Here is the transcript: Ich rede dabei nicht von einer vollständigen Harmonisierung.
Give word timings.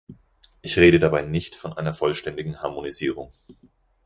Ich 0.63 0.79
rede 0.79 0.97
dabei 0.97 1.21
nicht 1.21 1.53
von 1.53 1.73
einer 1.73 1.93
vollständigen 1.93 2.63
Harmonisierung. 2.63 3.31